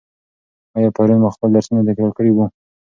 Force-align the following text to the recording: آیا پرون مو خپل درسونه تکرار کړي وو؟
آیا 0.77 0.89
پرون 0.95 1.17
مو 1.21 1.29
خپل 1.35 1.49
درسونه 1.55 1.81
تکرار 1.87 2.11
کړي 2.17 2.31
وو؟ 2.33 2.45